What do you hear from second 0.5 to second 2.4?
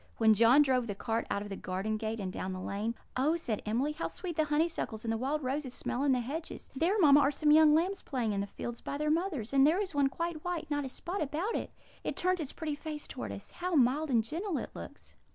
drove the cart out of the garden gate and